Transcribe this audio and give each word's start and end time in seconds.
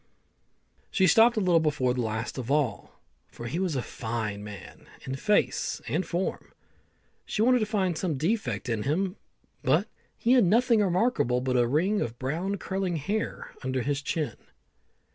She 0.89 1.05
stopped 1.05 1.37
a 1.37 1.39
little 1.39 1.59
before 1.59 1.93
the 1.93 2.01
last 2.01 2.39
of 2.39 2.49
all, 2.49 2.99
for 3.27 3.45
he 3.45 3.59
was 3.59 3.75
a 3.75 3.83
fine 3.83 4.43
man 4.43 4.87
in 5.05 5.13
face 5.15 5.79
and 5.87 6.03
form. 6.03 6.53
She 7.23 7.43
wanted 7.43 7.59
to 7.59 7.67
find 7.67 7.95
some 7.95 8.17
defect 8.17 8.67
in 8.67 8.81
him, 8.81 9.17
but 9.61 9.87
he 10.17 10.31
had 10.33 10.43
nothing 10.45 10.79
remarkable 10.79 11.39
but 11.39 11.55
a 11.55 11.67
ring 11.67 12.01
of 12.01 12.17
brown 12.17 12.57
curling 12.57 12.95
hair 12.95 13.51
under 13.63 13.83
his 13.83 14.01
chin. 14.01 14.37